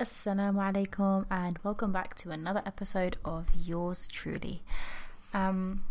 [0.00, 4.62] Assalamu alaikum and welcome back to another episode of Yours Truly.
[5.34, 5.84] Um,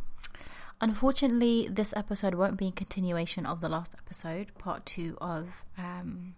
[0.81, 6.33] unfortunately, this episode won't be in continuation of the last episode, part two of um,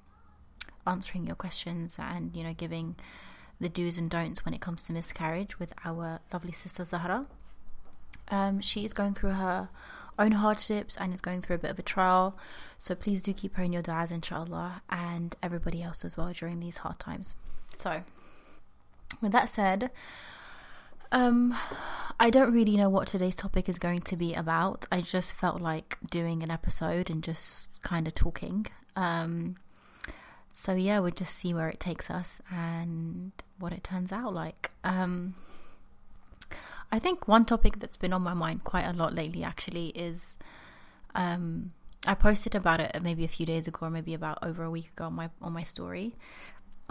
[0.86, 2.98] answering your questions and you know giving
[3.62, 7.26] the do's and don'ts when it comes to miscarriage with our lovely sister Zahra.
[8.28, 9.70] Um, she is going through her
[10.20, 12.38] own hardships and is going through a bit of a trial.
[12.78, 16.60] So please do keep her in your du'as, inshallah, and everybody else as well during
[16.60, 17.34] these hard times.
[17.78, 18.04] So,
[19.22, 19.92] with that said,
[21.12, 21.56] um,
[22.20, 24.86] I don't really know what today's topic is going to be about.
[24.92, 28.68] I just felt like doing an episode and just kind of talking.
[28.96, 29.58] Um,
[30.54, 34.72] so yeah, we'll just see where it takes us and what it turns out like.
[34.84, 35.36] Um,
[36.92, 40.38] I think one topic that's been on my mind quite a lot lately actually is
[41.16, 41.72] um,
[42.06, 44.92] I posted about it maybe a few days ago or maybe about over a week
[44.92, 46.16] ago on my on my story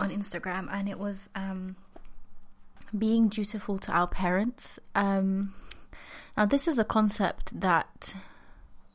[0.00, 1.76] on Instagram, and it was um,
[2.96, 4.78] being dutiful to our parents.
[4.94, 5.54] Um,
[6.36, 8.14] now, this is a concept that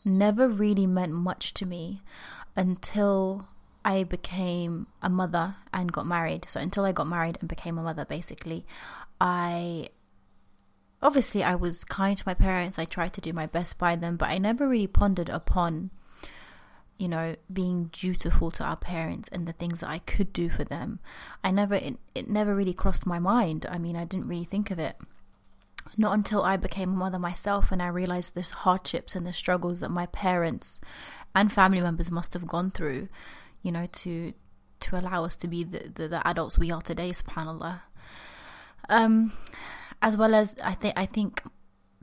[0.03, 2.01] never really meant much to me
[2.55, 3.47] until
[3.83, 6.45] I became a mother and got married.
[6.49, 8.65] So, until I got married and became a mother, basically,
[9.21, 9.89] I
[11.01, 12.79] obviously I was kind to my parents.
[12.79, 15.91] I tried to do my best by them, but I never really pondered upon
[16.97, 20.63] you know being dutiful to our parents and the things that I could do for
[20.63, 20.99] them
[21.43, 23.65] I never it, it never really crossed my mind.
[23.69, 24.95] I mean I didn't really think of it.
[25.97, 29.79] Not until I became a mother myself and I realized the hardships and the struggles
[29.81, 30.79] that my parents
[31.33, 33.09] and family members must have gone through
[33.61, 34.33] you know to
[34.81, 37.81] to allow us to be the, the, the adults we are today subhanallah.
[38.89, 39.33] Um
[40.01, 41.41] as well as I think I think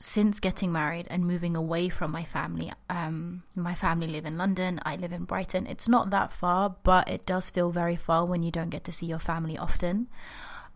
[0.03, 4.81] since getting married and moving away from my family, um, my family live in London,
[4.85, 5.67] I live in Brighton.
[5.67, 8.93] It's not that far, but it does feel very far when you don't get to
[8.93, 10.09] see your family often.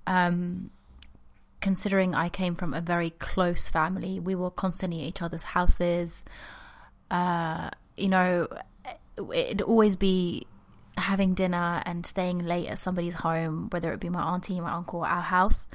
[0.07, 0.71] Um,
[1.61, 6.25] considering I came from a very close family, we were constantly at each other's houses.
[7.11, 8.47] Uh, you know,
[9.35, 10.47] it'd always be
[10.97, 15.01] having dinner and staying late at somebody's home, whether it be my auntie, my uncle,
[15.03, 15.67] our house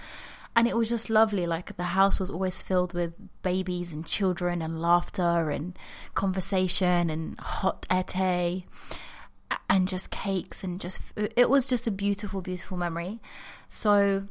[0.56, 4.62] and it was just lovely like the house was always filled with babies and children
[4.62, 5.78] and laughter and
[6.14, 8.66] conversation and hot ete
[9.70, 13.20] and just cakes and just it was just a beautiful beautiful memory.
[13.70, 14.28] So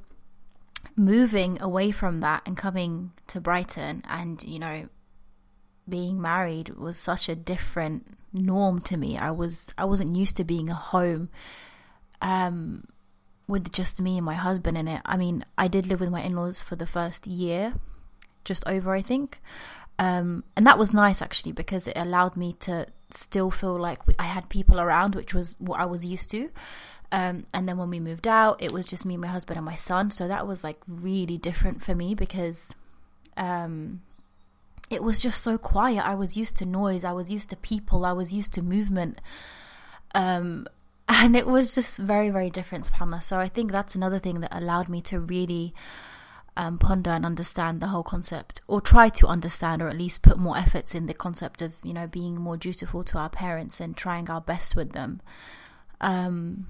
[0.96, 4.88] moving away from that and coming to Brighton and you know
[5.88, 9.16] being married was such a different norm to me.
[9.16, 11.30] I was i wasn't used to being a home.
[12.20, 12.84] Um
[13.50, 15.02] with just me and my husband in it.
[15.04, 17.74] I mean, I did live with my in laws for the first year,
[18.44, 19.40] just over, I think.
[19.98, 24.24] Um, and that was nice actually because it allowed me to still feel like I
[24.24, 26.50] had people around, which was what I was used to.
[27.12, 29.74] Um, and then when we moved out, it was just me, my husband, and my
[29.74, 30.10] son.
[30.10, 32.68] So that was like really different for me because
[33.36, 34.00] um,
[34.90, 36.04] it was just so quiet.
[36.06, 39.20] I was used to noise, I was used to people, I was used to movement.
[40.14, 40.66] Um,
[41.10, 43.22] and it was just very very different subhanallah.
[43.22, 45.74] So i think that's another thing that allowed me to really
[46.56, 50.38] um, ponder and understand the whole concept or try to understand or at least put
[50.38, 53.96] more efforts in the concept of you know being more dutiful to our parents and
[53.96, 55.20] trying our best with them.
[56.00, 56.66] Um,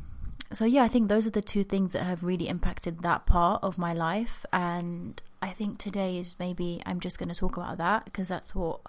[0.53, 3.63] so yeah i think those are the two things that have really impacted that part
[3.63, 4.47] of my life.
[4.53, 8.55] And i think today is maybe i'm just going to talk about that because that's
[8.55, 8.81] what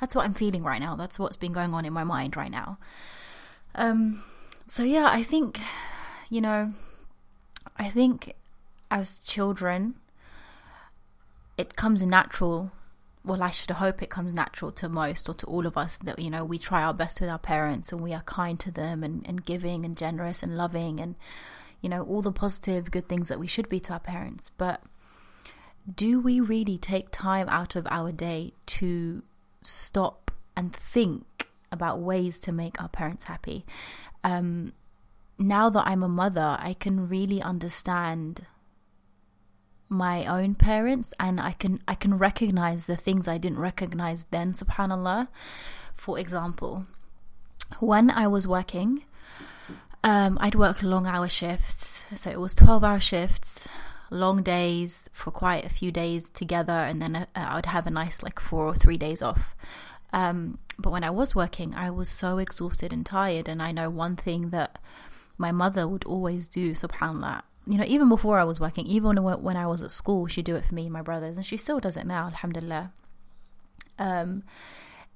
[0.00, 0.96] that's what i'm feeling right now.
[0.96, 2.78] That's what's been going on in my mind right now.
[3.74, 4.22] Um,
[4.66, 5.60] so yeah, I think,
[6.30, 6.72] you know,
[7.76, 8.34] I think
[8.90, 9.96] as children,
[11.56, 12.72] it comes natural.
[13.24, 16.18] Well, I should hope it comes natural to most or to all of us that,
[16.18, 19.02] you know, we try our best with our parents and we are kind to them
[19.02, 21.14] and, and giving and generous and loving and,
[21.80, 24.50] you know, all the positive, good things that we should be to our parents.
[24.58, 24.82] But
[25.92, 29.22] do we really take time out of our day to
[29.62, 31.33] stop and think
[31.74, 33.66] about ways to make our parents happy.
[34.22, 34.72] Um,
[35.38, 38.46] now that I'm a mother, I can really understand
[39.88, 44.54] my own parents and I can I can recognize the things I didn't recognize then
[44.54, 45.28] subhanallah.
[45.94, 46.86] For example
[47.80, 49.04] when I was working
[50.04, 52.04] um, I'd work long hour shifts.
[52.14, 53.66] So it was 12 hour shifts
[54.10, 57.90] long days for quite a few days together and then uh, I would have a
[57.90, 59.56] nice like 4 or 3 days off.
[60.12, 63.48] Um, but when I was working, I was so exhausted and tired.
[63.48, 64.78] And I know one thing that
[65.38, 69.56] my mother would always do, subhanAllah, you know, even before I was working, even when
[69.56, 71.80] I was at school, she'd do it for me and my brothers, and she still
[71.80, 72.92] does it now, alhamdulillah.
[73.98, 74.42] Um,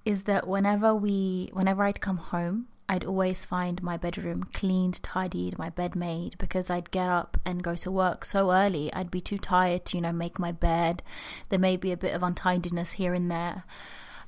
[0.04, 5.58] is that whenever we, whenever I'd come home I'd always find my bedroom cleaned, tidied,
[5.58, 8.90] my bed made because I'd get up and go to work so early.
[8.94, 11.02] I'd be too tired to, you know, make my bed.
[11.50, 13.64] There may be a bit of untidiness here and there.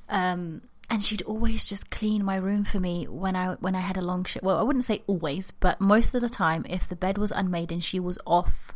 [0.09, 3.95] Um, and she'd always just clean my room for me when I when I had
[3.95, 4.43] a long shift.
[4.43, 7.71] Well, I wouldn't say always, but most of the time, if the bed was unmade
[7.71, 8.73] and she was off,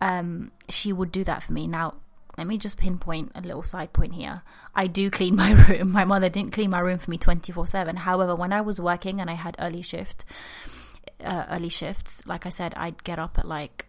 [0.00, 1.66] um, she would do that for me.
[1.66, 1.96] Now,
[2.38, 4.40] let me just pinpoint a little side point here.
[4.74, 5.92] I do clean my room.
[5.92, 7.96] My mother didn't clean my room for me twenty four seven.
[7.96, 10.24] However, when I was working and I had early shift,
[11.22, 13.84] uh, early shifts, like I said, I'd get up at like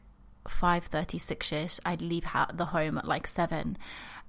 [0.45, 1.79] five thirty six ish.
[1.85, 3.77] I'd leave ha- the home at like seven.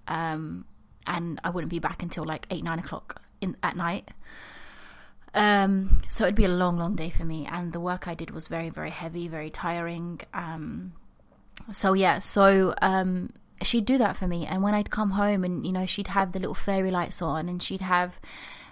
[0.07, 0.67] Um,
[1.07, 4.11] and I wouldn't be back until like eight nine o'clock in at night.
[5.35, 8.31] Um, so it'd be a long, long day for me, and the work I did
[8.31, 10.21] was very, very heavy, very tiring.
[10.33, 10.95] Um,
[11.73, 13.31] so yeah, so um,
[13.63, 16.33] she'd do that for me, and when I'd come home, and you know, she'd have
[16.33, 18.19] the little fairy lights on, and she'd have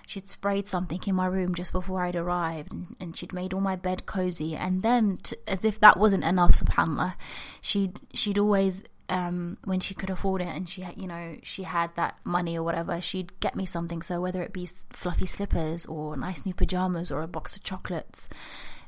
[0.06, 3.60] she'd sprayed something in my room just before I'd arrived, and, and she'd made all
[3.60, 4.56] my bed cozy.
[4.56, 7.14] And then, to, as if that wasn't enough, Subhanallah,
[7.60, 11.90] she'd she'd always um, when she could afford it and she you know, she had
[11.96, 14.02] that money or whatever, she'd get me something.
[14.02, 18.28] So whether it be fluffy slippers or nice new pajamas or a box of chocolates,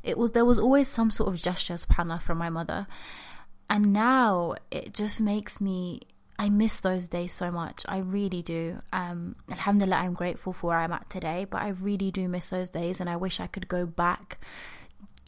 [0.02, 2.86] it was there was always some sort of gesture, subhanallah, from my mother.
[3.68, 6.00] And now it just makes me
[6.38, 7.82] I miss those days so much.
[7.88, 8.82] I really do.
[8.92, 12.70] Um, alhamdulillah, I'm grateful for where I'm at today, but I really do miss those
[12.70, 14.38] days, and I wish I could go back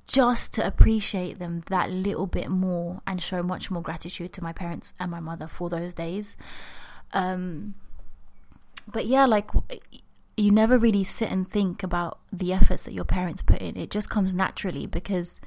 [0.09, 4.53] just to appreciate them that little bit more and show much more gratitude to my
[4.53, 6.37] parents and my mother for those days.
[7.13, 7.75] Um,
[8.91, 9.51] but yeah, like
[10.37, 13.77] you never really sit and think about the efforts that your parents put in.
[13.77, 15.43] It just comes naturally because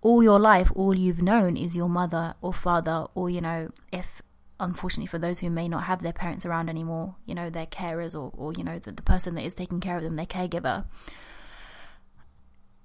[0.00, 4.22] all your life, all you've known is your mother or father, or you know, if
[4.58, 8.14] unfortunately for those who may not have their parents around anymore, you know, their carers
[8.14, 10.86] or, or you know, the, the person that is taking care of them, their caregiver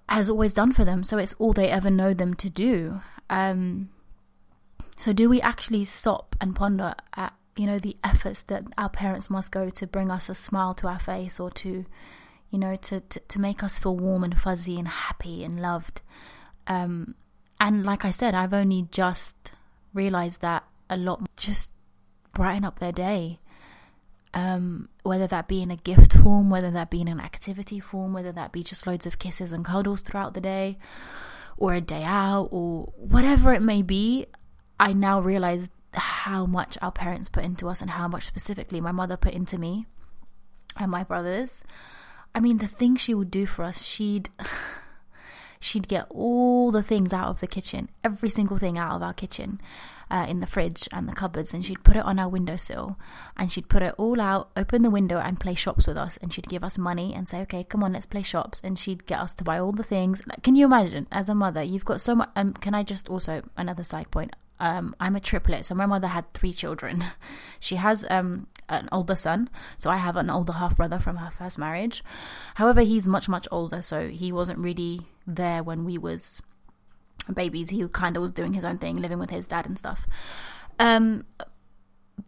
[0.08, 1.04] has always done for them.
[1.04, 3.02] So it's all they ever know them to do.
[3.30, 3.90] Um,
[4.98, 9.30] so do we actually stop and ponder at you know the efforts that our parents
[9.30, 11.86] must go to bring us a smile to our face or to
[12.50, 16.02] you know to to, to make us feel warm and fuzzy and happy and loved
[16.68, 17.16] um,
[17.60, 19.52] and like i said i've only just
[19.94, 21.72] realized that a lot just
[22.34, 23.40] brighten up their day
[24.36, 28.14] um, whether that be in a gift form, whether that be in an activity form,
[28.14, 30.78] whether that be just loads of kisses and cuddles throughout the day,
[31.58, 34.26] or a day out, or whatever it may be,
[34.78, 38.92] I now realize how much our parents put into us and how much specifically my
[38.92, 39.86] mother put into me
[40.78, 41.64] and my brothers.
[42.36, 44.30] I mean, the things she would do for us, she'd.
[45.62, 49.14] she'd get all the things out of the kitchen, every single thing out of our
[49.14, 49.60] kitchen
[50.10, 52.98] uh, in the fridge and the cupboards, and she'd put it on our windowsill,
[53.38, 56.34] and she'd put it all out, open the window, and play shops with us, and
[56.34, 59.20] she'd give us money and say, "Okay, come on, let's play shops," and she'd get
[59.20, 60.22] us to buy all the things.
[60.28, 62.30] Like, can you imagine, as a mother, you've got so much?
[62.36, 64.36] Um, can I just also another side point?
[64.60, 67.04] Um, I'm a triplet, so my mother had three children.
[67.60, 71.32] She has um, an older son, so I have an older half brother from her
[71.32, 72.04] first marriage.
[72.56, 76.42] However, he's much much older, so he wasn't really there when we was
[77.34, 77.70] babies.
[77.70, 80.06] He kind of was doing his own thing, living with his dad and stuff.
[80.80, 81.26] Um,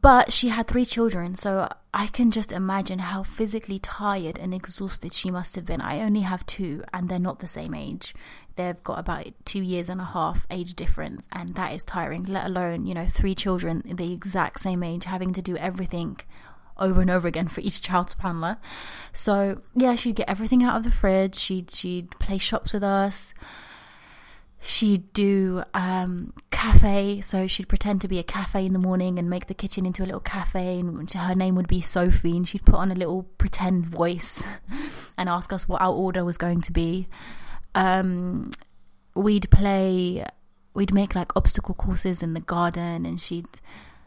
[0.02, 5.14] but she had three children, so I can just imagine how physically tired and exhausted
[5.14, 5.82] she must have been.
[5.82, 8.14] I only have two, and they're not the same age.
[8.56, 12.46] They've got about two years and a half age difference, and that is tiring, let
[12.46, 16.20] alone, you know, three children the exact same age having to do everything
[16.78, 18.58] over and over again for each child's subhanallah.
[19.14, 23.34] So yeah, she'd get everything out of the fridge, she'd she'd play shops with us
[24.60, 27.22] she'd do um, cafe.
[27.22, 30.04] So she'd pretend to be a cafe in the morning and make the kitchen into
[30.04, 32.36] a little cafe and her name would be sophie.
[32.36, 34.44] And she'd put on a little pretend voice
[35.18, 37.08] and ask us what our order was going to be.
[37.76, 38.52] Um,
[39.14, 40.26] we'd play
[40.74, 43.48] we'd make like obstacle courses in the garden and she'd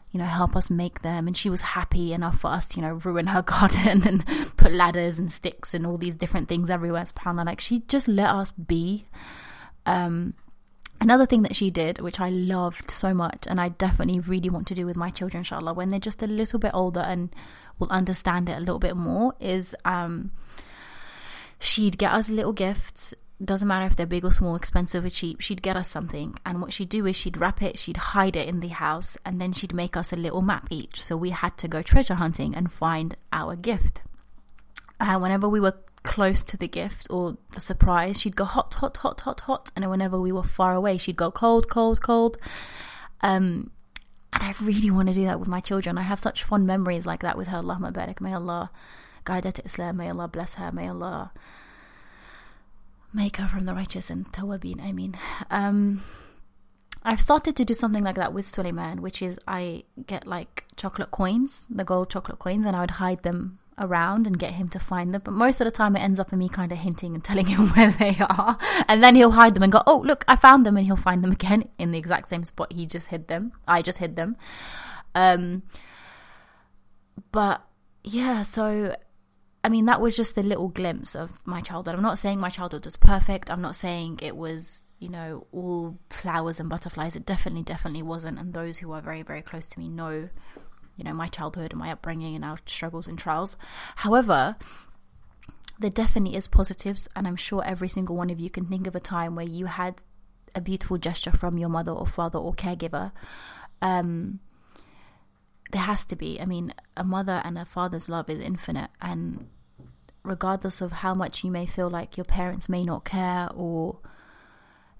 [0.09, 1.27] you know help us make them.
[1.27, 4.25] And she was happy enough for us to you know ruin her garden and
[4.57, 7.03] put ladders and sticks and all these different things everywhere.
[7.03, 9.05] It's subhanallah like she just let us be
[9.85, 10.33] um,
[10.99, 14.67] another thing that she did, which I loved so much, and I definitely really want
[14.67, 17.35] to do with my children, inshallah, when they're just a little bit older and
[17.79, 20.31] will understand it a little bit more, is um,
[21.59, 23.13] she'd get us little gifts.
[23.43, 26.37] Doesn't matter if they're big or small, expensive or cheap, she'd get us something.
[26.45, 29.41] And what she'd do is she'd wrap it, she'd hide it in the house, and
[29.41, 31.01] then she'd make us a little map each.
[31.01, 34.03] So we had to go treasure hunting and find our gift.
[34.99, 35.73] And whenever we were
[36.03, 39.71] close to the gift or the surprise, she'd go hot, hot, hot, hot, hot.
[39.75, 42.37] And whenever we were far away, she'd go cold, cold, cold.
[43.21, 43.71] Um,
[44.33, 45.97] and I really want to do that with my children.
[45.97, 47.57] I have such fond memories like that with her.
[47.57, 48.21] Allah barak.
[48.21, 48.71] May Allah
[49.25, 49.97] guide her to Islam.
[49.97, 50.71] May Allah bless her.
[50.71, 51.31] May Allah
[53.13, 55.17] make her from the righteous and tawabin, I mean.
[55.49, 56.01] Um,
[57.03, 61.11] I've started to do something like that with Suleiman, which is I get like chocolate
[61.11, 64.79] coins, the gold chocolate coins, and I would hide them around and get him to
[64.79, 65.21] find them.
[65.23, 67.45] But most of the time, it ends up in me kind of hinting and telling
[67.47, 68.57] him where they are.
[68.87, 70.77] And then he'll hide them and go, Oh, look, I found them.
[70.77, 73.53] And he'll find them again in the exact same spot he just hid them.
[73.67, 74.35] I just hid them.
[75.15, 75.63] Um,
[77.31, 77.63] but
[78.03, 78.95] yeah, so
[79.63, 81.95] I mean, that was just a little glimpse of my childhood.
[81.95, 83.51] I'm not saying my childhood was perfect.
[83.51, 87.15] I'm not saying it was, you know, all flowers and butterflies.
[87.15, 88.39] It definitely, definitely wasn't.
[88.39, 90.29] And those who are very, very close to me know,
[90.97, 93.57] you know, my childhood and my upbringing and our struggles and trials.
[93.97, 94.55] However,
[95.79, 97.07] there definitely is positives.
[97.15, 99.65] And I'm sure every single one of you can think of a time where you
[99.65, 99.95] had
[100.53, 103.11] a beautiful gesture from your mother or father or caregiver.
[103.81, 104.39] Um,
[105.71, 106.39] there has to be.
[106.39, 109.47] I mean, a mother and a father's love is infinite, and
[110.23, 113.99] regardless of how much you may feel like your parents may not care or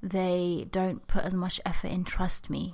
[0.02, 2.74] they don't put as much effort in, trust me,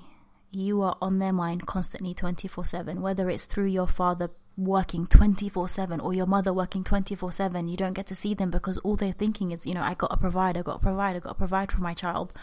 [0.51, 5.69] you are on their mind constantly 24 7, whether it's through your father working 24
[5.69, 8.95] 7 or your mother working 24 7 you don't get to see them because all
[8.95, 11.29] they're thinking is you know i got to provide i got to provide i got
[11.29, 12.33] to provide for my child.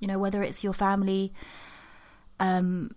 [0.00, 1.32] You know whether it's your family
[2.40, 2.90] um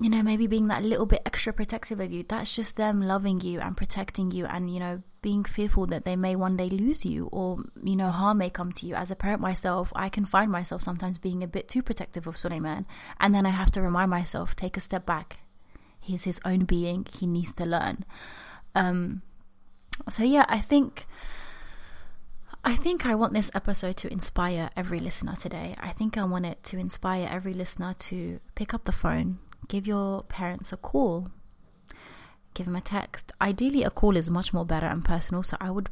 [0.00, 2.24] you know, maybe being that little bit extra protective of you.
[2.26, 6.16] That's just them loving you and protecting you and, you know, being fearful that they
[6.16, 8.94] may one day lose you or, you know, harm may come to you.
[8.94, 12.38] As a parent myself, I can find myself sometimes being a bit too protective of
[12.38, 12.86] Suleiman.
[13.20, 15.40] And then I have to remind myself, take a step back.
[16.00, 17.06] He's his own being.
[17.12, 18.06] He needs to learn.
[18.74, 19.20] Um,
[20.08, 21.06] so yeah, I think.
[22.62, 25.74] I think I want this episode to inspire every listener today.
[25.80, 29.38] I think I want it to inspire every listener to pick up the phone,
[29.68, 31.28] give your parents a call
[32.54, 35.70] give them a text ideally a call is much more better and personal so i
[35.70, 35.88] would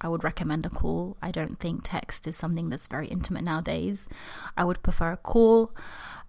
[0.00, 4.08] i would recommend a call i don't think text is something that's very intimate nowadays
[4.56, 5.72] i would prefer a call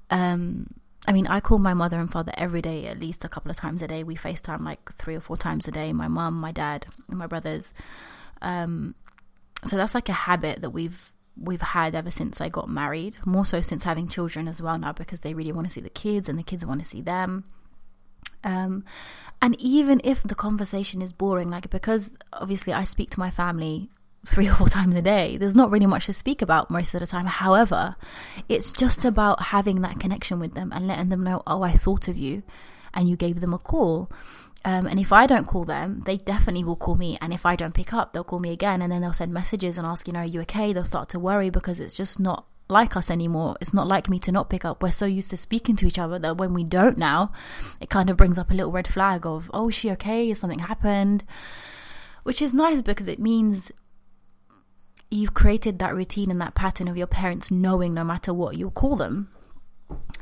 [0.10, 0.68] um
[1.06, 3.58] I mean, I call my mother and father every day, at least a couple of
[3.58, 4.04] times a day.
[4.04, 5.92] We FaceTime like three or four times a day.
[5.92, 7.74] My mum, my dad, and my brothers.
[8.42, 8.96] Um,
[9.66, 13.46] so that's like a habit that we've we've had ever since I got married, more
[13.46, 16.30] so since having children as well now because they really want to see the kids
[16.30, 17.46] and the kids want to see them.
[18.44, 18.84] Um,
[19.42, 23.90] and even if the conversation is boring, like because obviously I speak to my family
[24.26, 27.00] three or four times a day, there's not really much to speak about most of
[27.00, 27.26] the time.
[27.26, 27.96] However,
[28.48, 32.08] it's just about having that connection with them and letting them know, oh, I thought
[32.08, 32.44] of you
[32.94, 34.10] and you gave them a call.
[34.66, 37.18] Um, and if I don't call them, they definitely will call me.
[37.22, 38.82] And if I don't pick up, they'll call me again.
[38.82, 40.72] And then they'll send messages and ask, you know, are you okay?
[40.72, 43.58] They'll start to worry because it's just not like us anymore.
[43.60, 44.82] It's not like me to not pick up.
[44.82, 47.34] We're so used to speaking to each other that when we don't now,
[47.82, 50.30] it kind of brings up a little red flag of, oh, is she okay?
[50.30, 51.26] Has something happened?
[52.24, 53.70] Which is nice because it means
[55.12, 58.72] you've created that routine and that pattern of your parents knowing no matter what you'll
[58.72, 59.30] call them.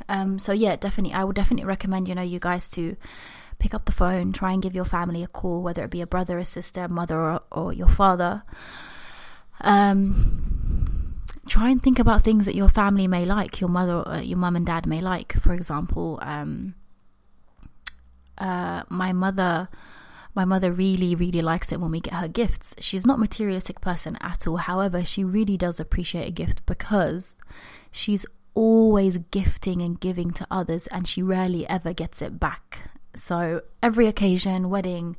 [0.08, 2.96] Um, so yeah, definitely, I would definitely recommend you know you guys to
[3.62, 6.06] pick up the phone, try and give your family a call, whether it be a
[6.06, 8.42] brother, a sister, a mother, or, or your father.
[9.60, 14.38] Um, try and think about things that your family may like, your mother, uh, your
[14.38, 15.34] mum and dad may like.
[15.34, 16.74] For example, um,
[18.36, 19.68] uh, my mother
[20.34, 24.16] my mother really really likes it when we get her gifts she's not materialistic person
[24.22, 27.36] at all however she really does appreciate a gift because
[27.90, 33.62] she's always gifting and giving to others and she rarely ever gets it back so
[33.82, 35.16] every occasion, wedding,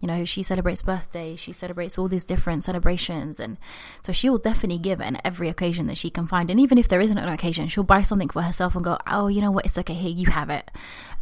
[0.00, 3.38] you know, she celebrates birthday, she celebrates all these different celebrations.
[3.38, 3.56] And
[4.02, 6.50] so she will definitely give in every occasion that she can find.
[6.50, 9.28] And even if there isn't an occasion, she'll buy something for herself and go, oh,
[9.28, 10.70] you know what, it's okay, here, you have it.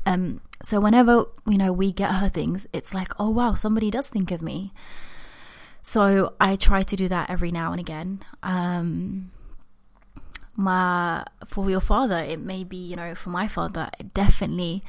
[0.06, 4.08] Um, so whenever, you know, we get her things, it's like, oh, wow, somebody does
[4.08, 4.72] think of me.
[5.82, 8.20] So I try to do that every now and again.
[8.42, 9.30] Um,
[10.56, 14.82] my for your father, it may be, you know, for my father, it definitely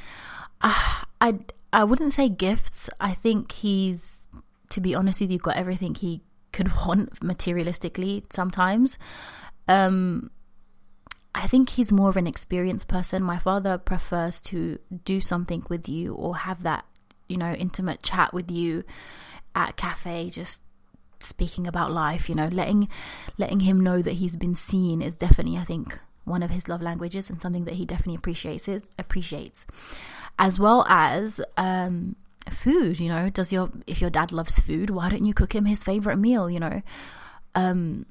[0.64, 1.40] uh, I
[1.74, 2.90] I wouldn't say gifts.
[3.00, 4.20] I think he's,
[4.70, 8.24] to be honest with you, got everything he could want materialistically.
[8.32, 8.98] Sometimes,
[9.68, 10.32] um,
[11.34, 13.24] I think he's more of an experienced person.
[13.24, 16.86] My father prefers to do something with you or have that,
[17.30, 18.84] you know, intimate chat with you
[19.56, 20.62] at cafe, just
[21.20, 22.28] speaking about life.
[22.28, 22.90] You know, letting
[23.38, 26.82] letting him know that he's been seen is definitely, I think, one of his love
[26.82, 28.68] languages and something that he definitely appreciates.
[28.98, 29.66] Appreciates
[30.40, 32.16] as well as um,
[32.50, 33.00] food.
[33.00, 35.84] You know, does your if your dad loves food, why don't you cook him his
[35.84, 36.50] favorite meal?
[36.50, 36.82] You know,
[37.56, 38.06] um,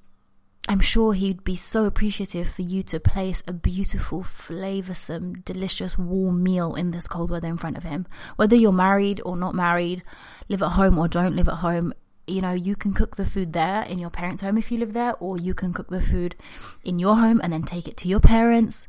[0.68, 6.42] I'm sure he'd be so appreciative for you to place a beautiful, flavorsome, delicious, warm
[6.42, 8.06] meal in this cold weather in front of him.
[8.36, 10.02] Whether you're married or not married,
[10.48, 11.92] live at home or don't live at home,
[12.26, 14.92] you know, you can cook the food there in your parents' home if you live
[14.92, 16.36] there, or you can cook the food
[16.84, 18.88] in your home and then take it to your parents.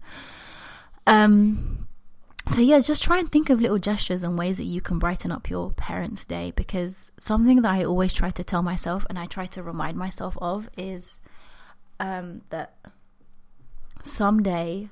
[1.08, 1.88] Um,
[2.48, 5.32] so yeah, just try and think of little gestures and ways that you can brighten
[5.32, 9.26] up your parents' day because something that I always try to tell myself and I
[9.26, 11.20] try to remind myself of is
[12.00, 12.76] um, that
[14.04, 14.90] someday,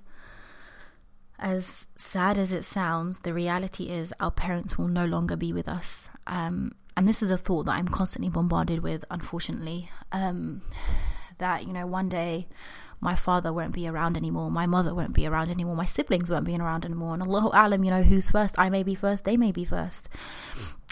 [1.40, 5.68] as sad as it sounds, the reality is our parents will no longer be with
[5.68, 6.08] us.
[6.28, 9.90] Um, and this is a thought that I'm constantly bombarded with, unfortunately.
[10.12, 10.62] Um,
[11.38, 12.50] that, you know, one day
[13.00, 16.44] my father won't be around anymore, my mother won't be around anymore, my siblings won't
[16.44, 17.14] be around anymore.
[17.14, 18.60] And Allah Alam, you know, who's first?
[18.60, 20.10] I may be first, they may be first.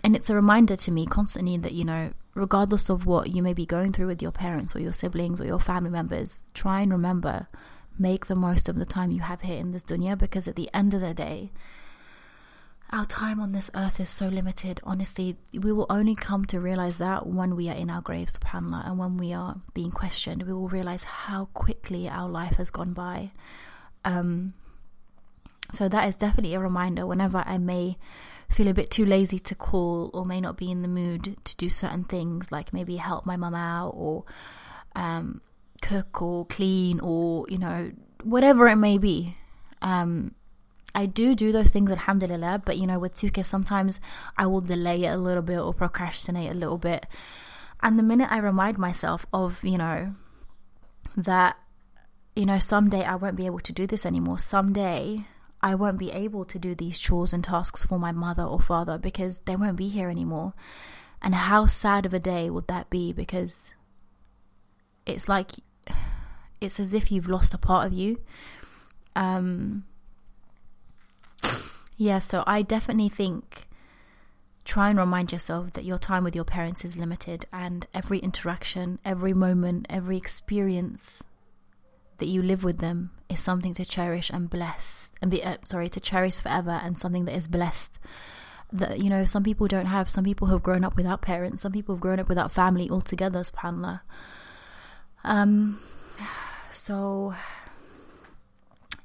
[0.01, 3.53] And it's a reminder to me constantly that, you know, regardless of what you may
[3.53, 6.93] be going through with your parents or your siblings or your family members, try and
[6.93, 7.47] remember,
[7.99, 10.69] make the most of the time you have here in this dunya because at the
[10.73, 11.51] end of the day,
[12.89, 14.79] our time on this earth is so limited.
[14.83, 18.87] Honestly, we will only come to realize that when we are in our graves, subhanAllah,
[18.87, 22.93] and when we are being questioned, we will realize how quickly our life has gone
[22.93, 23.31] by.
[24.05, 24.53] Um,
[25.73, 27.97] so that is definitely a reminder whenever I may
[28.49, 31.55] feel a bit too lazy to call or may not be in the mood to
[31.57, 34.23] do certain things, like maybe help my mum out or
[34.95, 35.41] um,
[35.81, 37.91] cook or clean or, you know,
[38.23, 39.35] whatever it may be.
[39.81, 40.35] Um,
[40.97, 43.99] I do do those things, alhamdulillah, but you know, with Tuka, sometimes
[44.35, 47.05] I will delay it a little bit or procrastinate a little bit.
[47.83, 50.15] And the minute I remind myself of, you know,
[51.15, 51.55] that,
[52.35, 55.27] you know, someday I won't be able to do this anymore, someday
[55.61, 58.97] I won't be able to do these chores and tasks for my mother or father
[58.97, 60.55] because they won't be here anymore.
[61.21, 63.13] And how sad of a day would that be?
[63.13, 63.71] Because
[65.05, 65.51] it's like,
[66.59, 68.19] it's as if you've lost a part of you.
[69.15, 69.83] Um,
[71.97, 73.67] yeah, so I definitely think
[74.67, 78.99] try and remind yourself that your time with your parents is limited and every interaction,
[79.05, 81.23] every moment, every experience
[82.17, 85.87] that you live with them is something to cherish and bless and be uh, sorry
[85.89, 87.97] to cherish forever and something that is blessed.
[88.73, 91.71] That you know some people don't have some people have grown up without parents some
[91.71, 94.01] people have grown up without family altogether subhanallah.
[95.23, 95.79] Um
[96.73, 97.33] so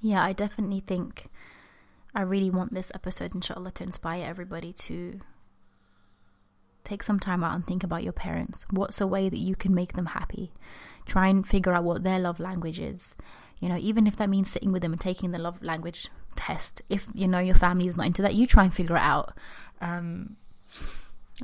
[0.01, 1.27] yeah i definitely think
[2.15, 5.21] I really want this episode, inshallah, to inspire everybody to
[6.85, 8.67] take some time out and think about your parents.
[8.71, 10.53] What's a way that you can make them happy?
[11.07, 13.15] Try and figure out what their love language is.
[13.61, 16.83] You know, even if that means sitting with them and taking the love language test.
[16.89, 19.37] If you know your family is not into that, you try and figure it out.
[19.81, 20.37] Um,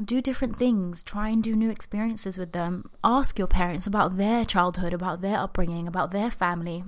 [0.04, 1.02] do different things.
[1.02, 2.90] Try and do new experiences with them.
[3.02, 6.84] Ask your parents about their childhood, about their upbringing, about their family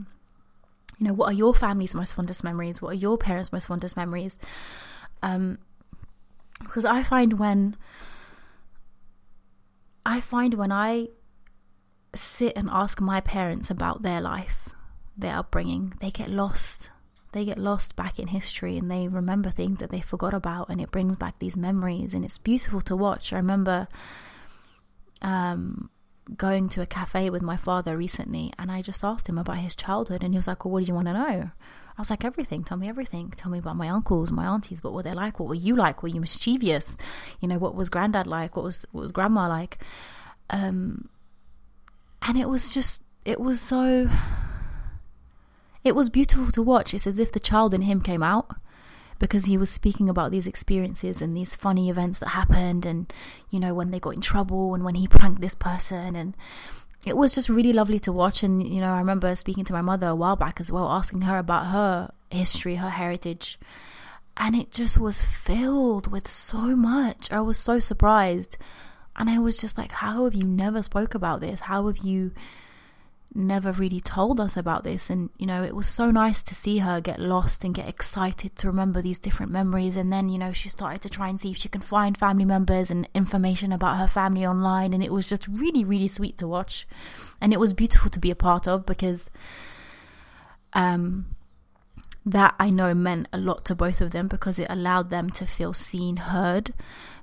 [0.99, 2.83] you know, what are your family's most fondest memories?
[2.83, 4.39] What are your parents' most fondest memories?
[5.23, 5.59] Um,
[6.61, 7.77] because I find when
[10.05, 11.09] I find when I
[12.15, 14.69] sit and ask my parents about their life,
[15.17, 16.91] their upbringing, they get lost.
[17.33, 20.81] They get lost back in history and they remember things that they forgot about, and
[20.81, 23.33] it brings back these memories, and it's beautiful to watch.
[23.33, 23.89] I remember
[25.23, 25.91] um,
[26.37, 29.75] going to a cafe with my father recently and I just asked him about his
[29.75, 31.51] childhood and he was like, Well, what do you want to know?
[31.51, 32.65] I was like, Everything.
[32.65, 33.33] Tell me everything.
[33.37, 35.41] Tell me about my uncles, my aunties, what were they like?
[35.41, 36.03] What were you like?
[36.03, 36.97] Were you mischievous?
[37.41, 38.57] You know, what was granddad like?
[38.57, 39.79] What was what was grandma like?
[40.51, 41.09] Um
[42.23, 44.09] and it was just it was so
[45.83, 46.93] it was beautiful to watch.
[46.93, 48.55] It's as if the child in him came out
[49.21, 53.13] because he was speaking about these experiences and these funny events that happened and
[53.51, 56.17] you know when they got in trouble and when he pranked this person.
[56.17, 56.37] And
[57.07, 58.43] it was just really lovely to watch.
[58.43, 61.21] And you know I remember speaking to my mother a while back as well asking
[61.23, 63.61] her about her history her heritage.
[64.37, 67.31] And it just was filled with so much.
[67.31, 68.57] I was so surprised.
[69.15, 71.61] And I was just like how have you never spoke about this?
[71.61, 72.33] How have you
[73.35, 75.11] never really told us about this.
[75.11, 78.57] And you know it was so nice to see her get lost and get excited
[78.57, 79.97] to remember these different memories.
[79.97, 82.45] And then you know she started to try and see if she can find family
[82.45, 84.93] members and information about her family online.
[84.93, 86.87] And it was just really really sweet to watch.
[87.41, 89.31] And it was beautiful to be a part of because
[90.73, 91.27] um
[92.31, 95.47] that I know meant a lot to both of them because it allowed them to
[95.47, 96.73] feel seen, heard,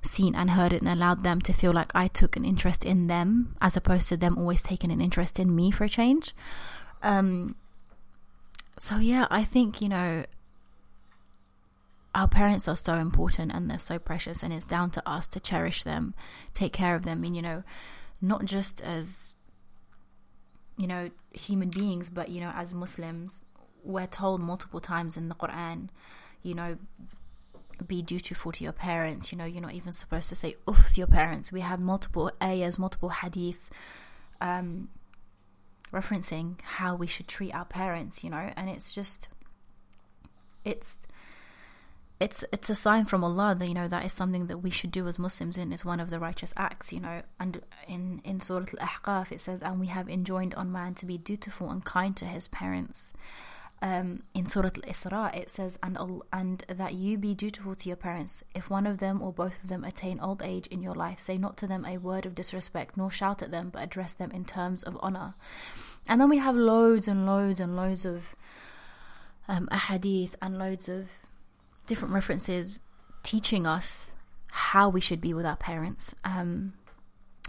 [0.02, 3.56] seen and heard and allowed them to feel like I took an interest in them
[3.60, 6.34] as opposed to them always taking an interest in me for a change.
[7.02, 7.56] Um,
[8.78, 10.24] so, yeah, I think, you know,
[12.14, 15.40] our parents are so important and they're so precious, and it's down to us to
[15.40, 16.14] cherish them,
[16.54, 17.62] take care of them, and, you know,
[18.20, 19.34] not just as,
[20.76, 23.44] you know, human beings, but, you know, as Muslims
[23.88, 25.88] we're told multiple times in the Quran,
[26.42, 26.76] you know,
[27.86, 29.32] be dutiful to your parents.
[29.32, 31.50] You know, you're not even supposed to say uff to your parents.
[31.50, 33.70] We have multiple ayahs, multiple hadith
[34.42, 34.90] um,
[35.90, 39.28] referencing how we should treat our parents, you know, and it's just,
[40.66, 40.98] it's,
[42.20, 44.90] it's it's a sign from Allah that you know that is something that we should
[44.90, 48.40] do as Muslims and is one of the righteous acts you know and in in
[48.40, 52.16] Surah Al-Ahqaf it says and we have enjoined on man to be dutiful and kind
[52.16, 53.12] to his parents
[53.80, 55.96] um, in Surah Al-Isra it says and
[56.32, 58.42] and that you be dutiful to your parents.
[58.54, 61.38] If one of them or both of them attain old age in your life say
[61.38, 64.44] not to them a word of disrespect nor shout at them but address them in
[64.44, 65.34] terms of honor.
[66.06, 68.34] And then we have loads and loads and loads of
[69.46, 71.08] um, ahadith and loads of
[71.86, 72.82] different references
[73.22, 74.14] teaching us
[74.50, 76.14] how we should be with our parents.
[76.24, 76.74] Um,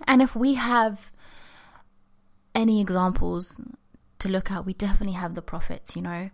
[0.08, 1.12] and if we have
[2.56, 3.60] any examples
[4.20, 6.30] to look at, we definitely have the prophets, you know.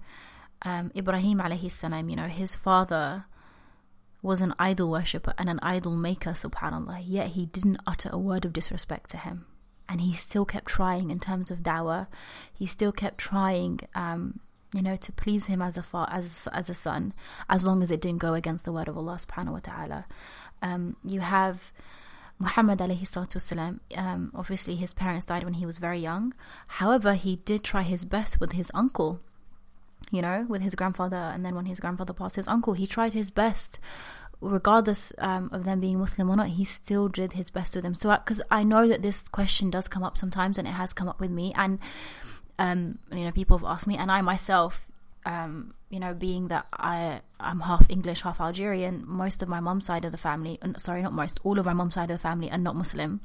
[0.61, 3.25] Um, Ibrahim alayhi salam, you know, his father
[4.21, 8.43] was an idol worshipper and an idol maker, subhanAllah, yet he didn't utter a word
[8.43, 9.45] of disrespect to him.
[9.87, 12.07] And he still kept trying in terms of dawah.
[12.51, 14.39] He still kept trying, um,
[14.73, 17.13] you know, to please him as a fa- as as a son,
[17.47, 20.05] as long as it didn't go against the word of Allah subhanahu wa ta'ala.
[20.63, 21.71] Um, you have
[22.37, 26.33] Muhammad alayhi salatu wasalam, um, obviously his parents died when he was very young.
[26.67, 29.21] However, he did try his best with his uncle,
[30.11, 31.15] you know, with his grandfather.
[31.15, 33.79] And then when his grandfather passed, his uncle, he tried his best.
[34.41, 37.95] Regardless um, of them being Muslim or not, he still did his best with them.
[37.95, 41.07] So, because I know that this question does come up sometimes, and it has come
[41.07, 41.79] up with me, and
[42.59, 44.87] um, you know, people have asked me, and I myself,
[45.25, 49.87] um, you know, being that I I'm half English, half Algerian, most of my mum's
[49.87, 52.51] side of the family, sorry, not most, all of my mum's side of the family
[52.51, 53.21] are not Muslim.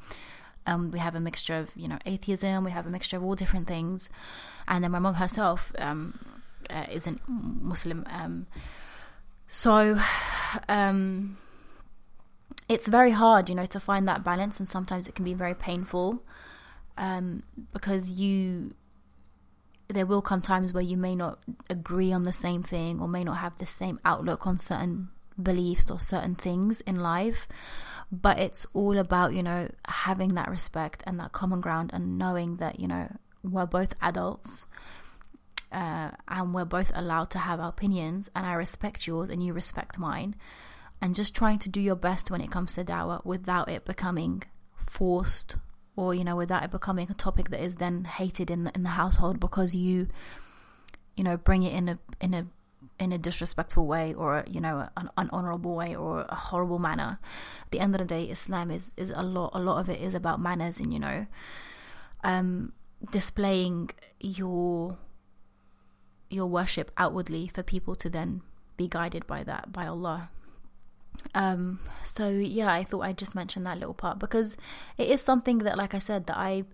[0.67, 3.35] Um, we have a mixture of you know atheism, we have a mixture of all
[3.35, 4.09] different things,
[4.67, 6.19] and then my mum herself um,
[6.69, 8.05] uh, isn't Muslim.
[8.11, 8.47] Um,
[9.49, 9.99] so
[10.69, 11.37] um,
[12.69, 15.55] it's very hard, you know, to find that balance, and sometimes it can be very
[15.55, 16.23] painful
[16.97, 18.75] um, because you
[19.93, 23.25] there will come times where you may not agree on the same thing or may
[23.25, 25.09] not have the same outlook on certain
[25.41, 27.47] beliefs or certain things in life.
[28.13, 32.57] But it's all about you know having that respect and that common ground and knowing
[32.57, 33.09] that you know
[33.43, 34.67] we're both adults
[35.73, 39.53] uh, and we're both allowed to have our opinions and I respect yours and you
[39.53, 40.35] respect mine.
[41.03, 44.43] And just trying to do your best when it comes to dawah without it becoming
[44.75, 45.57] forced
[46.01, 48.83] or you know without it becoming a topic that is then hated in the, in
[48.83, 50.09] the household because you
[51.15, 52.47] you know bring it in a in a
[52.99, 57.19] in a disrespectful way or you know an unhonorable way or a horrible manner.
[57.67, 60.01] At the end of the day islam is is a lot a lot of it
[60.01, 61.27] is about manners and you know
[62.25, 62.73] um
[63.13, 64.97] displaying your
[66.31, 68.41] your worship outwardly for people to then
[68.77, 70.31] be guided by that by Allah
[71.35, 74.57] um, so yeah, I thought I'd just mention that little part because
[74.99, 76.65] it is something that, like I said, that I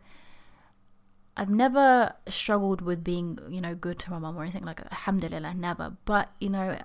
[1.37, 4.81] I've never struggled with being, you know, good to my mom or anything like.
[4.81, 5.97] Alhamdulillah, never.
[6.07, 6.79] But, you know,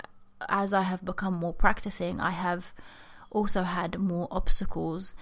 [0.50, 2.74] as I have become more practicing, I have
[3.30, 5.14] also had more obstacles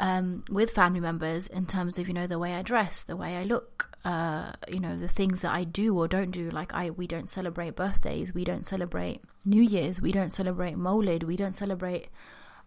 [0.00, 3.36] um, with family members in terms of, you know, the way I dress, the way
[3.36, 6.48] I look, uh, you know, the things that I do or don't do.
[6.48, 11.24] Like I, we don't celebrate birthdays, we don't celebrate New Year's, we don't celebrate Mawlid,
[11.24, 12.08] we don't celebrate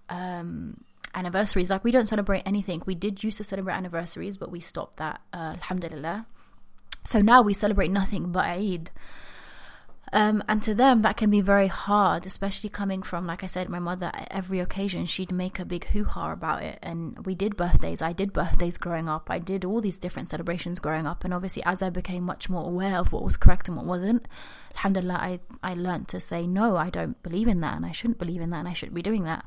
[0.10, 0.84] um,
[1.16, 1.72] anniversaries.
[1.72, 2.84] Like we don't celebrate anything.
[2.86, 5.20] We did used to celebrate anniversaries, but we stopped that.
[5.34, 6.28] Uh, alhamdulillah.
[7.04, 8.92] So now we celebrate nothing but Eid.
[10.16, 13.68] Um, and to them, that can be very hard, especially coming from, like I said,
[13.68, 14.12] my mother.
[14.30, 16.78] Every occasion, she'd make a big hoo ha about it.
[16.84, 18.00] And we did birthdays.
[18.00, 19.32] I did birthdays growing up.
[19.32, 21.26] I did all these different celebrations growing up.
[21.26, 24.28] And obviously, as I became much more aware of what was correct and what wasn't,
[24.76, 27.76] alhamdulillah, I, I learned to say, no, I don't believe in that.
[27.76, 28.60] And I shouldn't believe in that.
[28.60, 29.46] And I shouldn't be doing that.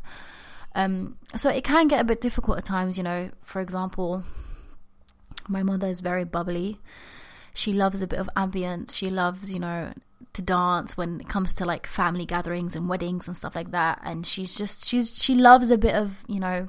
[0.74, 3.30] Um, so it can get a bit difficult at times, you know.
[3.44, 4.24] For example,
[5.46, 6.80] my mother is very bubbly.
[7.54, 8.96] She loves a bit of ambience.
[8.96, 9.92] She loves, you know,
[10.36, 14.00] to dance when it comes to like family gatherings and weddings and stuff like that.
[14.04, 16.68] And she's just she's she loves a bit of you know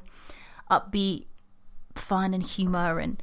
[0.70, 1.26] upbeat
[1.96, 3.00] fun and humor.
[3.00, 3.22] And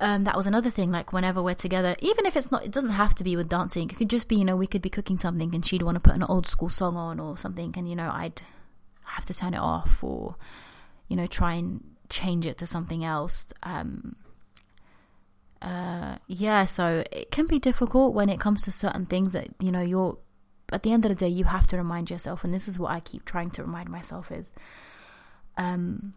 [0.00, 2.90] um, that was another thing like whenever we're together even if it's not it doesn't
[2.90, 3.88] have to be with dancing.
[3.90, 6.00] It could just be you know we could be cooking something and she'd want to
[6.00, 8.42] put an old school song on or something and you know i'd
[9.04, 10.36] have to turn it off or
[11.08, 13.46] you know try and change it to something else.
[13.62, 14.16] Um,
[15.62, 19.70] uh, yeah, so it can be difficult when it comes to certain things that you
[19.70, 20.18] know you're.
[20.72, 22.90] At the end of the day, you have to remind yourself, and this is what
[22.90, 24.52] I keep trying to remind myself: is
[25.56, 26.14] um,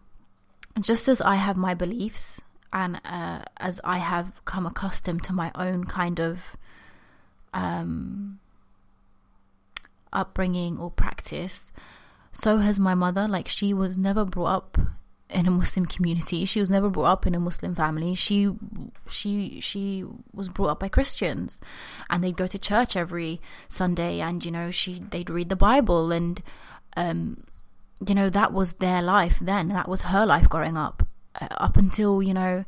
[0.82, 2.42] just as I have my beliefs,
[2.74, 6.40] and uh, as I have come accustomed to my own kind of
[7.54, 8.40] um,
[10.12, 11.72] upbringing or practice,
[12.32, 13.28] so has my mother.
[13.28, 14.78] Like she was never brought up
[15.30, 16.46] in a Muslim community.
[16.46, 18.16] She was never brought up in a Muslim family.
[18.16, 18.52] She
[19.08, 21.60] she she was brought up by Christians,
[22.10, 26.12] and they'd go to church every Sunday, and you know she they'd read the Bible,
[26.12, 26.42] and
[26.96, 27.44] um,
[28.06, 29.70] you know that was their life then.
[29.70, 31.08] That was her life growing up,
[31.40, 32.66] uh, up until you know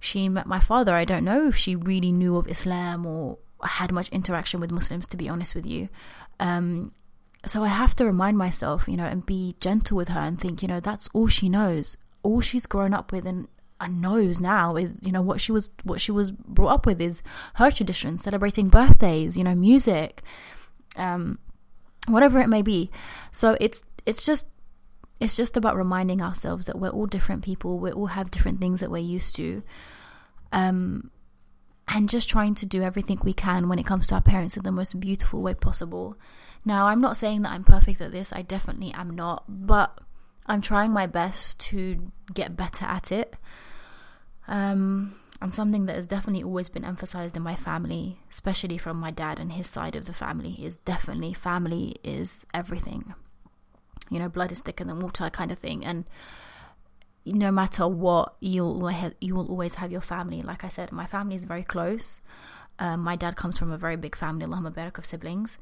[0.00, 0.94] she met my father.
[0.94, 5.06] I don't know if she really knew of Islam or had much interaction with Muslims,
[5.08, 5.88] to be honest with you.
[6.40, 6.92] Um,
[7.46, 10.62] so I have to remind myself, you know, and be gentle with her and think,
[10.62, 11.96] you know, that's all she knows.
[12.22, 13.48] All she's grown up with and,
[13.86, 17.22] knows now is, you know, what she was what she was brought up with is
[17.56, 20.22] her tradition, celebrating birthdays, you know, music,
[20.96, 21.38] um,
[22.08, 22.90] whatever it may be.
[23.30, 24.46] So it's it's just
[25.20, 27.78] it's just about reminding ourselves that we're all different people.
[27.78, 29.62] We all have different things that we're used to.
[30.50, 31.10] Um,
[31.86, 34.62] and just trying to do everything we can when it comes to our parents in
[34.62, 36.16] the most beautiful way possible.
[36.64, 39.98] Now, I'm not saying that I'm perfect at this, I definitely am not, but
[40.46, 43.34] I'm trying my best to get better at it.
[44.46, 49.10] Um, and something that has definitely always been emphasized in my family, especially from my
[49.10, 53.14] dad and his side of the family, is definitely family is everything.
[54.10, 55.84] You know, blood is thicker than water, kind of thing.
[55.84, 56.04] And
[57.26, 60.42] no matter what, you'll you will always have your family.
[60.42, 62.20] Like I said, my family is very close.
[62.78, 65.58] Um, my dad comes from a very big family, Allahumma barak of siblings.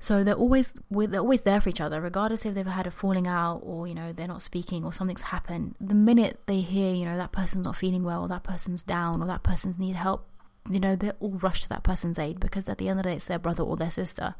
[0.00, 3.26] So they're always they're always there for each other, regardless if they've had a falling
[3.26, 5.74] out or you know they're not speaking or something's happened.
[5.80, 9.22] The minute they hear you know that person's not feeling well, or that person's down,
[9.22, 10.24] or that person's need help,
[10.70, 13.10] you know they all rush to that person's aid because at the end of the
[13.10, 14.36] day it's their brother or their sister.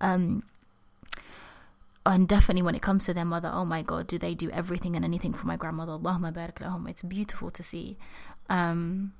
[0.00, 0.42] Um,
[2.04, 4.96] and definitely when it comes to their mother, oh my god, do they do everything
[4.96, 5.92] and anything for my grandmother?
[5.92, 6.88] Allahumma.
[6.88, 7.96] It's beautiful to see.
[8.48, 9.12] Um,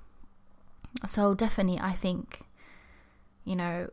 [1.06, 2.42] so definitely, I think,
[3.44, 3.88] you know,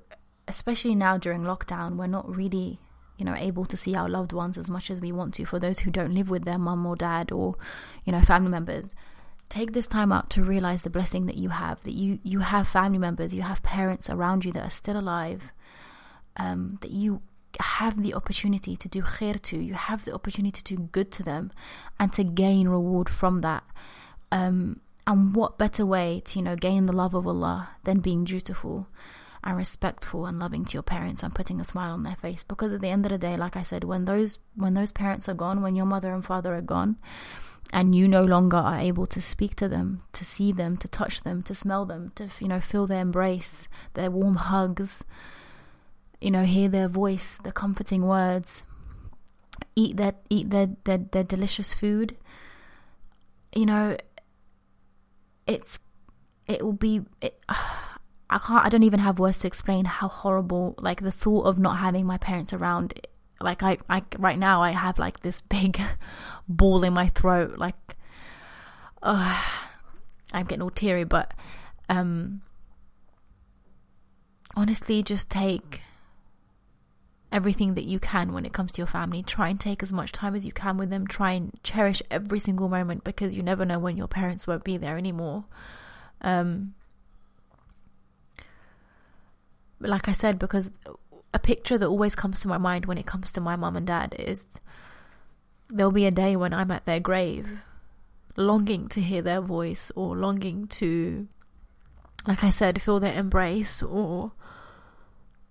[0.50, 2.80] especially now during lockdown, we're not really,
[3.18, 5.46] you know, able to see our loved ones as much as we want to.
[5.46, 7.56] For those who don't live with their mum or dad or,
[8.04, 8.96] you know, family members,
[9.48, 11.82] take this time out to realize the blessing that you have.
[11.84, 15.52] That you you have family members, you have parents around you that are still alive.
[16.38, 17.22] Um, that you
[17.60, 21.24] have the opportunity to do khair to, you have the opportunity to do good to
[21.24, 21.52] them,
[22.00, 23.64] and to gain reward from that.
[24.32, 28.24] Um, and what better way to you know gain the love of Allah than being
[28.24, 28.88] dutiful?
[29.44, 31.24] And respectful and loving to your parents.
[31.24, 33.56] And putting a smile on their face because at the end of the day like
[33.56, 36.62] i said when those when those parents are gone when your mother and father are
[36.62, 36.98] gone
[37.72, 41.24] and you no longer are able to speak to them to see them to touch
[41.24, 45.04] them to smell them to you know feel their embrace their warm hugs
[46.20, 48.64] you know hear their voice their comforting words
[49.76, 52.18] eat their eat their their, their delicious food
[53.56, 53.96] you know
[55.48, 55.80] it's
[56.48, 57.40] it will be it,
[58.30, 61.58] I can't I don't even have words to explain how horrible like the thought of
[61.58, 62.94] not having my parents around
[63.42, 65.80] like I, I right now I have like this big
[66.48, 67.96] ball in my throat like
[69.02, 69.42] uh,
[70.34, 71.34] I'm getting all teary but
[71.88, 72.42] um
[74.56, 75.82] honestly just take
[77.32, 79.22] everything that you can when it comes to your family.
[79.22, 81.06] Try and take as much time as you can with them.
[81.06, 84.78] Try and cherish every single moment because you never know when your parents won't be
[84.78, 85.46] there anymore.
[86.22, 86.74] Um
[89.80, 90.72] like I said, because
[91.34, 93.88] a picture that always comes to my mind when it comes to my mum and
[93.88, 94.48] dad is
[95.70, 97.62] there'll be a day when I'm at their grave,
[98.36, 101.28] longing to hear their voice or longing to,
[102.28, 104.32] like I said, feel their embrace or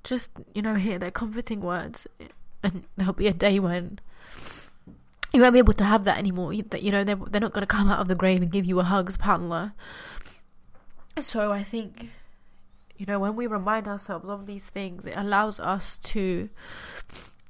[0.05, 2.07] just, you know, hear their comforting words.
[2.63, 4.01] And there'll be a day when
[5.33, 6.53] you won't be able to have that anymore.
[6.71, 8.65] That you know they're they're not going to come out of the grave and give
[8.65, 9.73] you a hug, subhanallah.
[11.21, 12.11] So I think
[12.99, 16.51] you know, when we remind ourselves of these things, it allows us to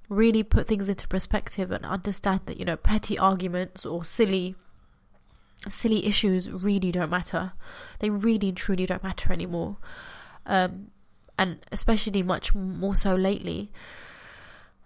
[0.08, 4.54] really put things into perspective and understand that, you know, petty arguments or silly
[5.68, 7.52] silly issues really don't matter.
[7.98, 9.78] They really truly don't matter anymore.
[10.46, 10.92] Um,
[11.37, 13.72] and especially much more so lately.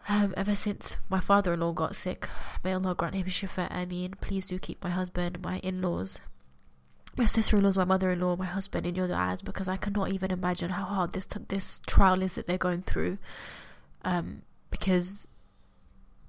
[0.08, 2.28] Um, ever since my father-in-law got sick,
[2.64, 3.70] may Allah grant him shifa.
[3.70, 6.18] I mean, please do keep my husband, my in-laws,
[7.16, 10.84] my sister-in-law, my mother-in-law, my husband in your du'as because I cannot even imagine how
[10.84, 13.18] hard this t- this trial is that they're going through.
[14.02, 15.26] Um, because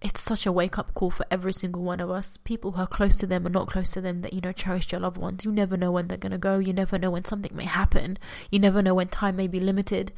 [0.01, 2.37] it's such a wake-up call for every single one of us.
[2.43, 4.91] People who are close to them and not close to them that you know cherished
[4.91, 5.45] your loved ones.
[5.45, 6.59] You never know when they're gonna go.
[6.59, 8.17] You never know when something may happen.
[8.51, 10.11] You never know when time may be limited.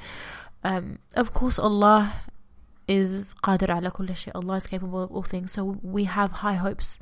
[0.64, 2.16] Um, of course, Allah
[2.88, 4.32] is qadir ala kulli shay.
[4.36, 5.52] Allah is capable of all things.
[5.54, 7.00] So we have high hopes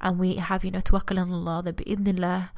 [0.00, 2.50] and we have, you know, tawakkul on Allah that bi'idhnillah,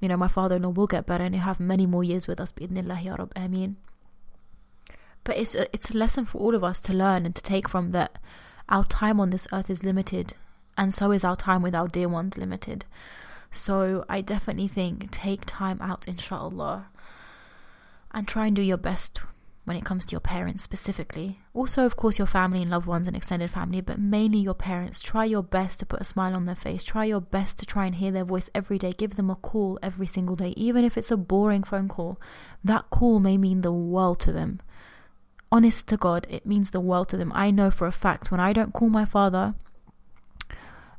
[0.00, 2.52] you know, my father-in-law will get better and he'll have many more years with us
[2.52, 3.32] bi'idhnillah ya Rab.
[3.34, 3.76] Ameen.
[5.24, 7.68] But it's a, it's a lesson for all of us to learn and to take
[7.68, 8.18] from that
[8.68, 10.34] our time on this earth is limited,
[10.76, 12.84] and so is our time with our dear ones limited.
[13.52, 16.86] So I definitely think take time out, inshallah,
[18.12, 19.20] and try and do your best
[19.64, 21.40] when it comes to your parents specifically.
[21.54, 25.00] Also, of course, your family and loved ones and extended family, but mainly your parents.
[25.00, 26.84] Try your best to put a smile on their face.
[26.84, 28.92] Try your best to try and hear their voice every day.
[28.92, 32.20] Give them a call every single day, even if it's a boring phone call.
[32.62, 34.60] That call may mean the world to them.
[35.50, 37.32] Honest to God, it means the world to them.
[37.34, 39.54] I know for a fact when I don't call my father,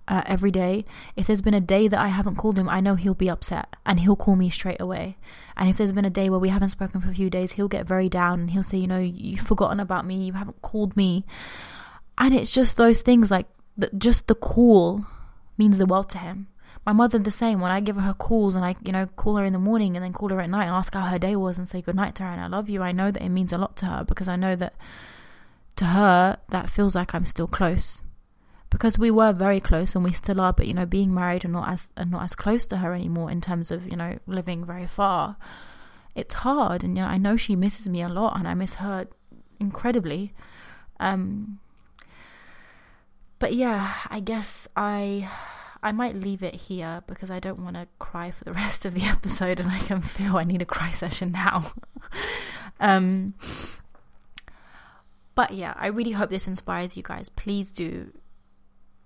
[0.07, 0.85] uh, every day.
[1.15, 3.75] If there's been a day that I haven't called him, I know he'll be upset
[3.85, 5.17] and he'll call me straight away.
[5.57, 7.67] And if there's been a day where we haven't spoken for a few days, he'll
[7.67, 10.95] get very down and he'll say, you know, you've forgotten about me, you haven't called
[10.95, 11.25] me.
[12.17, 13.47] And it's just those things like
[13.97, 15.05] just the call
[15.57, 16.47] means the world to him.
[16.85, 17.61] My mother the same.
[17.61, 20.05] When I give her calls and I, you know, call her in the morning and
[20.05, 22.15] then call her at night and ask how her day was and say good night
[22.15, 24.03] to her and I love you, I know that it means a lot to her
[24.03, 24.75] because I know that
[25.77, 28.01] to her that feels like I'm still close
[28.75, 31.53] because we were very close and we still are but you know being married and
[31.53, 34.65] not as and not as close to her anymore in terms of you know living
[34.65, 35.37] very far
[36.15, 36.83] it's hard.
[36.83, 39.07] And you know I know she misses me a lot and I miss her
[39.59, 40.33] incredibly.
[40.99, 41.59] Um
[43.37, 45.29] but yeah I guess I
[45.83, 48.93] I might leave it here because I don't want to cry for the rest of
[48.93, 51.71] the episode and I can feel I need a cry session now.
[52.77, 53.35] Um
[55.33, 57.29] but yeah, I really hope this inspires you guys.
[57.29, 58.11] Please do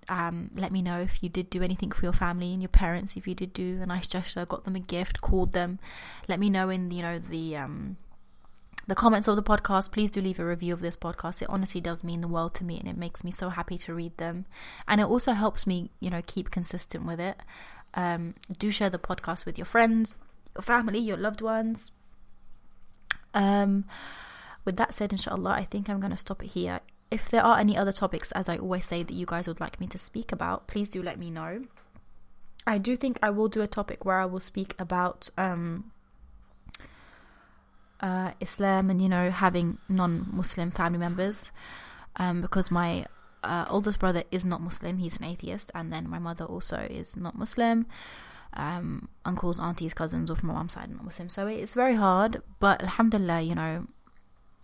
[0.09, 3.15] um, let me know if you did do anything for your family and your parents.
[3.15, 5.79] If you did do a nice gesture, got them a gift, called them.
[6.27, 7.97] Let me know in you know the um,
[8.87, 9.91] the comments of the podcast.
[9.91, 11.43] Please do leave a review of this podcast.
[11.43, 13.93] It honestly does mean the world to me, and it makes me so happy to
[13.93, 14.45] read them.
[14.87, 17.37] And it also helps me, you know, keep consistent with it.
[17.93, 20.17] Um, do share the podcast with your friends,
[20.55, 21.91] your family, your loved ones.
[23.35, 23.85] Um,
[24.65, 26.79] with that said, inshallah, I think I'm going to stop it here
[27.11, 29.79] if there are any other topics, as I always say, that you guys would like
[29.79, 31.65] me to speak about, please do let me know.
[32.67, 35.91] I do think I will do a topic where I will speak about um,
[37.99, 41.51] uh, Islam and, you know, having non Muslim family members
[42.17, 43.05] um, because my
[43.43, 47.17] uh, oldest brother is not Muslim, he's an atheist, and then my mother also is
[47.17, 47.87] not Muslim.
[48.53, 51.29] Um, uncles, aunties, cousins, or from my mom's side, not Muslim.
[51.29, 53.85] So it's very hard, but Alhamdulillah, you know,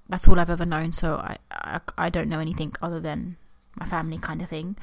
[0.10, 0.91] that's all I've ever known.
[0.91, 3.38] So I, I, I don't know anything other than
[3.80, 4.78] my family kind of thing.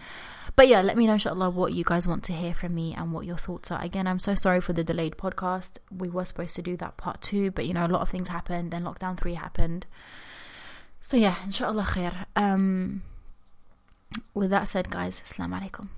[0.55, 3.13] But yeah, let me know, inshallah, what you guys want to hear from me and
[3.13, 3.81] what your thoughts are.
[3.81, 5.79] Again, I'm so sorry for the delayed podcast.
[5.91, 8.29] We were supposed to do that part two, but you know, a lot of things
[8.29, 8.71] happened.
[8.71, 9.87] Then lockdown three happened.
[11.01, 12.27] So yeah, inshallah khair.
[12.37, 13.03] Um,
[14.35, 15.89] with that said, guys, assalamu alaikum.